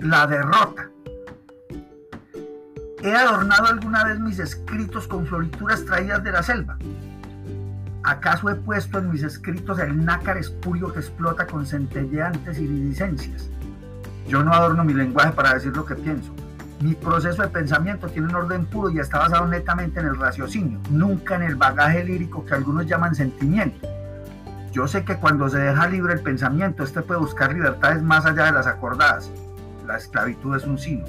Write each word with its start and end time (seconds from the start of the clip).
La 0.00 0.26
derrota. 0.26 0.88
¿He 3.02 3.14
adornado 3.14 3.66
alguna 3.66 4.02
vez 4.04 4.18
mis 4.18 4.38
escritos 4.38 5.06
con 5.06 5.26
florituras 5.26 5.84
traídas 5.84 6.24
de 6.24 6.32
la 6.32 6.42
selva? 6.42 6.78
¿Acaso 8.04 8.48
he 8.48 8.54
puesto 8.54 8.98
en 8.98 9.10
mis 9.10 9.22
escritos 9.22 9.78
el 9.78 10.02
nácar 10.02 10.38
espurio 10.38 10.90
que 10.90 11.00
explota 11.00 11.46
con 11.46 11.66
centelleantes 11.66 12.58
iridiscencias? 12.58 13.50
Yo 14.26 14.42
no 14.42 14.54
adorno 14.54 14.84
mi 14.84 14.94
lenguaje 14.94 15.32
para 15.32 15.52
decir 15.52 15.76
lo 15.76 15.84
que 15.84 15.96
pienso. 15.96 16.34
Mi 16.80 16.94
proceso 16.94 17.42
de 17.42 17.48
pensamiento 17.48 18.08
tiene 18.08 18.28
un 18.28 18.36
orden 18.36 18.64
puro 18.64 18.88
y 18.88 19.00
está 19.00 19.18
basado 19.18 19.46
netamente 19.48 20.00
en 20.00 20.06
el 20.06 20.16
raciocinio, 20.16 20.80
nunca 20.88 21.34
en 21.34 21.42
el 21.42 21.56
bagaje 21.56 22.04
lírico 22.04 22.46
que 22.46 22.54
algunos 22.54 22.86
llaman 22.86 23.14
sentimiento. 23.14 23.86
Yo 24.72 24.88
sé 24.88 25.04
que 25.04 25.16
cuando 25.16 25.50
se 25.50 25.58
deja 25.58 25.86
libre 25.88 26.14
el 26.14 26.20
pensamiento, 26.20 26.84
este 26.84 27.02
puede 27.02 27.20
buscar 27.20 27.52
libertades 27.52 28.02
más 28.02 28.24
allá 28.24 28.46
de 28.46 28.52
las 28.52 28.66
acordadas. 28.66 29.30
La 29.90 29.96
esclavitud 29.96 30.54
es 30.54 30.62
un 30.62 30.78
signo 30.78 31.04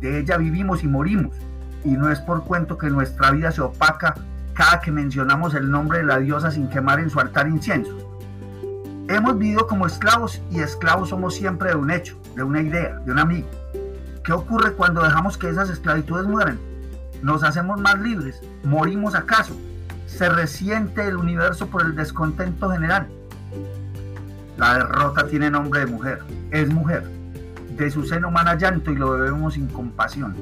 de 0.00 0.20
ella 0.20 0.38
vivimos 0.38 0.82
y 0.82 0.88
morimos. 0.88 1.36
Y 1.84 1.90
no 1.90 2.10
es 2.10 2.18
por 2.18 2.44
cuento 2.44 2.78
que 2.78 2.88
nuestra 2.88 3.30
vida 3.30 3.52
se 3.52 3.60
opaca 3.60 4.14
cada 4.54 4.80
que 4.80 4.90
mencionamos 4.90 5.54
el 5.54 5.70
nombre 5.70 5.98
de 5.98 6.04
la 6.04 6.18
diosa 6.18 6.50
sin 6.50 6.68
quemar 6.70 6.98
en 6.98 7.10
su 7.10 7.20
altar 7.20 7.46
incienso. 7.46 7.94
Hemos 9.08 9.36
vivido 9.36 9.66
como 9.66 9.86
esclavos 9.86 10.40
y 10.50 10.60
esclavos 10.60 11.10
somos 11.10 11.34
siempre 11.34 11.68
de 11.68 11.76
un 11.76 11.90
hecho, 11.90 12.18
de 12.34 12.42
una 12.42 12.62
idea, 12.62 13.00
de 13.00 13.12
un 13.12 13.18
amigo. 13.18 13.48
¿Qué 14.24 14.32
ocurre 14.32 14.72
cuando 14.72 15.02
dejamos 15.02 15.36
que 15.36 15.50
esas 15.50 15.68
esclavitudes 15.68 16.26
mueran? 16.26 16.58
¿Nos 17.20 17.44
hacemos 17.44 17.78
más 17.82 18.00
libres? 18.00 18.40
¿Morimos 18.64 19.14
acaso? 19.14 19.54
¿Se 20.06 20.26
resiente 20.30 21.06
el 21.06 21.18
universo 21.18 21.66
por 21.66 21.82
el 21.82 21.94
descontento 21.94 22.70
general? 22.70 23.08
La 24.56 24.78
derrota 24.78 25.26
tiene 25.26 25.50
nombre 25.50 25.80
de 25.80 25.86
mujer, 25.86 26.20
es 26.50 26.70
mujer 26.70 27.21
de 27.76 27.90
su 27.90 28.04
seno 28.04 28.30
mana 28.30 28.54
llanto 28.54 28.90
y 28.90 28.96
lo 28.96 29.12
bebemos 29.12 29.54
sin 29.54 29.68
compasión. 29.68 30.34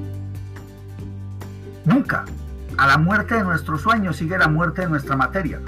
Nunca. 1.85 2.25
A 2.77 2.87
la 2.87 2.97
muerte 2.97 3.35
de 3.35 3.43
nuestros 3.43 3.81
sueños 3.81 4.15
sigue 4.15 4.37
la 4.37 4.47
muerte 4.47 4.81
de 4.81 4.89
nuestra 4.89 5.15
materia. 5.15 5.59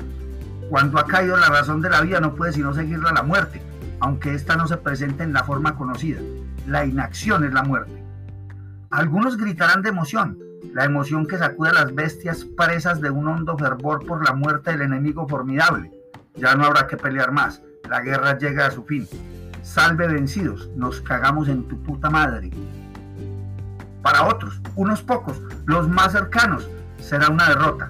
Cuando 0.69 0.99
ha 0.99 1.05
caído 1.05 1.35
la 1.37 1.49
razón 1.49 1.81
de 1.81 1.89
la 1.89 2.01
vida 2.01 2.19
no 2.19 2.33
puede 2.33 2.53
sino 2.53 2.73
seguirla 2.73 3.11
la 3.11 3.23
muerte, 3.23 3.61
aunque 3.99 4.33
ésta 4.33 4.55
no 4.55 4.67
se 4.67 4.77
presente 4.77 5.23
en 5.23 5.33
la 5.33 5.43
forma 5.43 5.75
conocida. 5.75 6.21
La 6.67 6.85
inacción 6.85 7.43
es 7.43 7.53
la 7.53 7.63
muerte. 7.63 8.03
Algunos 8.89 9.37
gritarán 9.37 9.81
de 9.81 9.89
emoción, 9.89 10.39
la 10.73 10.85
emoción 10.85 11.27
que 11.27 11.37
sacude 11.37 11.69
a 11.69 11.73
las 11.73 11.93
bestias 11.93 12.45
presas 12.45 13.01
de 13.01 13.09
un 13.09 13.27
hondo 13.27 13.57
fervor 13.57 14.05
por 14.05 14.25
la 14.25 14.33
muerte 14.33 14.71
del 14.71 14.83
enemigo 14.83 15.27
formidable. 15.27 15.91
Ya 16.35 16.55
no 16.55 16.65
habrá 16.65 16.87
que 16.87 16.97
pelear 16.97 17.31
más, 17.31 17.61
la 17.89 18.01
guerra 18.01 18.37
llega 18.37 18.67
a 18.67 18.71
su 18.71 18.83
fin 18.83 19.07
salve 19.63 20.07
vencidos, 20.07 20.69
nos 20.75 21.01
cagamos 21.01 21.47
en 21.47 21.67
tu 21.67 21.81
puta 21.81 22.09
madre. 22.09 22.51
Para 24.03 24.27
otros, 24.27 24.61
unos 24.75 25.01
pocos, 25.01 25.41
los 25.65 25.87
más 25.87 26.11
cercanos, 26.11 26.69
será 26.99 27.29
una 27.29 27.47
derrota, 27.47 27.89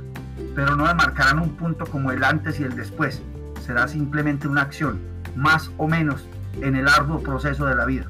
pero 0.55 0.75
no 0.75 0.88
demarcarán 0.88 1.39
un 1.39 1.55
punto 1.55 1.85
como 1.85 2.11
el 2.11 2.23
antes 2.23 2.59
y 2.59 2.63
el 2.63 2.75
después, 2.75 3.21
será 3.66 3.88
simplemente 3.88 4.47
una 4.47 4.61
acción, 4.61 4.99
más 5.35 5.71
o 5.77 5.88
menos, 5.88 6.25
en 6.61 6.75
el 6.75 6.88
arduo 6.88 7.21
proceso 7.21 7.66
de 7.66 7.75
la 7.75 7.85
vida. 7.85 8.05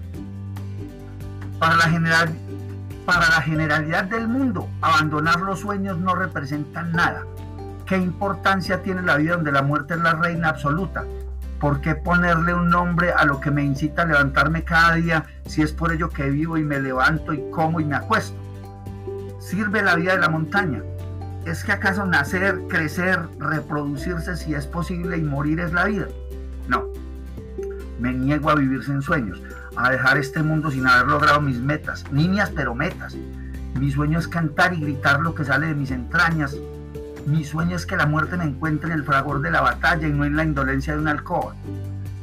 Para 1.58 1.78
la, 1.78 1.84
general, 1.84 2.30
para 3.06 3.30
la 3.30 3.42
generalidad 3.42 4.04
del 4.04 4.28
mundo, 4.28 4.68
abandonar 4.82 5.40
los 5.40 5.62
sueños 5.62 5.98
no 5.98 6.14
representa 6.14 6.84
nada. 6.84 7.24
¿Qué 7.86 7.98
importancia 7.98 8.84
tiene 8.84 9.02
la 9.02 9.16
vida 9.16 9.36
donde 9.36 9.54
la 9.54 9.62
muerte 9.62 9.94
es 9.94 10.02
la 10.02 10.14
reina 10.16 10.50
absoluta? 10.50 11.06
¿Por 11.60 11.82
qué 11.82 11.96
ponerle 11.96 12.54
un 12.54 12.70
nombre 12.70 13.12
a 13.12 13.26
lo 13.26 13.40
que 13.40 13.52
me 13.52 13.64
incita 13.64 14.02
a 14.02 14.06
levantarme 14.06 14.64
cada 14.64 14.96
día 14.96 15.26
si 15.46 15.62
es 15.62 15.72
por 15.72 15.94
ello 15.94 16.10
que 16.10 16.30
vivo 16.30 16.58
y 16.58 16.64
me 16.64 16.80
levanto 16.80 17.34
y 17.34 17.50
como 17.52 17.80
y 17.80 17.86
me 17.86 17.96
acuesto? 17.96 18.38
¿Sirve 19.40 19.82
la 19.82 19.96
vida 19.96 20.14
de 20.14 20.20
la 20.20 20.30
montaña? 20.30 20.82
¿Es 21.46 21.64
que 21.64 21.74
acaso 21.74 22.06
nacer, 22.06 22.62
crecer, 22.70 23.20
reproducirse 23.38 24.38
si 24.38 24.54
es 24.54 24.66
posible 24.66 25.18
y 25.18 25.24
morir 25.24 25.60
es 25.60 25.74
la 25.74 25.86
vida? 25.86 26.08
No. 26.68 26.86
Me 28.00 28.14
niego 28.14 28.50
a 28.50 28.56
vivir 28.56 28.84
sin 28.84 29.02
sueños, 29.02 29.42
a 29.76 29.92
dejar 29.92 30.18
este 30.18 30.42
mundo 30.42 30.72
sin 30.72 30.88
haber 30.88 31.08
logrado 31.08 31.42
mis 31.42 31.60
metas, 31.60 32.10
niñas 32.12 32.52
pero 32.56 32.74
metas. 32.74 33.16
Mi 33.80 33.92
sueño 33.92 34.20
es 34.20 34.28
cantar 34.28 34.74
y 34.74 34.80
gritar 34.80 35.20
lo 35.20 35.36
que 35.36 35.44
sale 35.44 35.68
de 35.68 35.76
mis 35.76 35.92
entrañas, 35.92 36.56
mi 37.26 37.46
sueño 37.46 37.76
es 37.76 37.86
que 37.86 37.96
la 37.96 38.06
muerte 38.06 38.36
me 38.36 38.44
encuentre 38.44 38.92
en 38.92 39.00
el 39.00 39.06
fragor 39.06 39.42
de 39.42 39.52
la 39.52 39.62
batalla 39.62 40.08
y 40.08 40.12
no 40.12 40.26
en 40.26 40.36
la 40.36 40.44
indolencia 40.44 40.94
de 40.94 41.00
una 41.00 41.12
alcoba. 41.12 41.56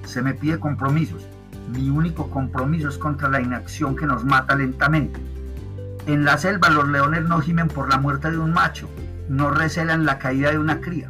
Se 0.04 0.20
me 0.20 0.34
pide 0.34 0.60
compromisos. 0.60 1.26
Mi 1.72 1.88
único 1.88 2.28
compromiso 2.28 2.88
es 2.88 2.98
contra 2.98 3.30
la 3.30 3.40
inacción 3.40 3.96
que 3.96 4.06
nos 4.06 4.24
mata 4.24 4.54
lentamente. 4.54 5.18
En 6.06 6.24
la 6.24 6.36
selva 6.36 6.68
los 6.68 6.88
leones 6.88 7.24
no 7.24 7.40
gimen 7.40 7.68
por 7.68 7.88
la 7.88 7.98
muerte 7.98 8.30
de 8.30 8.38
un 8.38 8.52
macho, 8.52 8.88
no 9.28 9.50
recelan 9.50 10.04
la 10.04 10.18
caída 10.18 10.50
de 10.50 10.58
una 10.58 10.80
cría. 10.80 11.08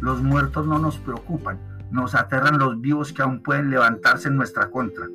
Los 0.00 0.22
muertos 0.22 0.66
no 0.66 0.78
nos 0.78 0.98
preocupan, 0.98 1.58
nos 1.90 2.14
aterran 2.14 2.58
los 2.58 2.80
vivos 2.80 3.12
que 3.12 3.22
aún 3.22 3.42
pueden 3.42 3.70
levantarse 3.70 4.28
en 4.28 4.36
nuestra 4.36 4.70
contra. 4.70 5.06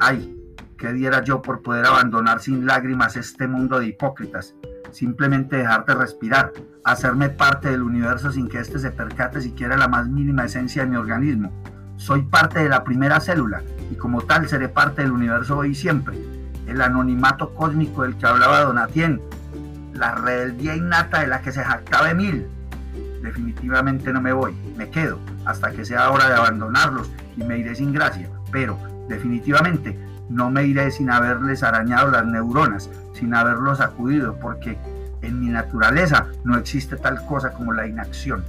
Ay, 0.00 0.36
¿qué 0.76 0.92
diera 0.92 1.22
yo 1.22 1.42
por 1.42 1.62
poder 1.62 1.86
abandonar 1.86 2.40
sin 2.40 2.66
lágrimas 2.66 3.16
este 3.16 3.46
mundo 3.46 3.78
de 3.78 3.88
hipócritas 3.88 4.54
simplemente 4.92 5.56
dejarte 5.56 5.94
respirar, 5.94 6.52
hacerme 6.84 7.28
parte 7.28 7.70
del 7.70 7.82
universo 7.82 8.32
sin 8.32 8.48
que 8.48 8.58
éste 8.58 8.78
se 8.78 8.90
percate 8.90 9.40
siquiera 9.40 9.76
la 9.76 9.88
más 9.88 10.08
mínima 10.08 10.44
esencia 10.44 10.82
de 10.82 10.90
mi 10.90 10.96
organismo. 10.96 11.52
Soy 11.96 12.22
parte 12.22 12.60
de 12.60 12.68
la 12.68 12.84
primera 12.84 13.20
célula 13.20 13.62
y 13.90 13.94
como 13.94 14.22
tal 14.22 14.48
seré 14.48 14.68
parte 14.68 15.02
del 15.02 15.12
universo 15.12 15.58
hoy 15.58 15.70
y 15.70 15.74
siempre. 15.74 16.16
El 16.66 16.80
anonimato 16.80 17.54
cósmico 17.54 18.02
del 18.02 18.16
que 18.16 18.26
hablaba 18.26 18.60
Donatien, 18.60 19.20
la 19.94 20.14
rebeldía 20.14 20.76
innata 20.76 21.20
de 21.20 21.26
la 21.26 21.42
que 21.42 21.52
se 21.52 21.62
jactaba 21.62 22.10
Emil. 22.10 22.46
Definitivamente 23.22 24.12
no 24.12 24.20
me 24.20 24.32
voy, 24.32 24.54
me 24.76 24.88
quedo 24.88 25.18
hasta 25.44 25.72
que 25.72 25.84
sea 25.84 26.10
hora 26.10 26.28
de 26.28 26.34
abandonarlos 26.34 27.10
y 27.36 27.44
me 27.44 27.58
iré 27.58 27.74
sin 27.74 27.92
gracia, 27.92 28.30
pero 28.50 28.78
definitivamente 29.08 29.98
no 30.30 30.50
me 30.50 30.64
iré 30.64 30.90
sin 30.90 31.10
haberles 31.10 31.62
arañado 31.62 32.10
las 32.10 32.24
neuronas, 32.24 32.88
sin 33.12 33.34
haberlos 33.34 33.78
sacudido, 33.78 34.36
porque 34.40 34.78
en 35.22 35.40
mi 35.40 35.48
naturaleza 35.48 36.28
no 36.44 36.56
existe 36.56 36.96
tal 36.96 37.24
cosa 37.26 37.50
como 37.52 37.72
la 37.72 37.86
inacción. 37.86 38.44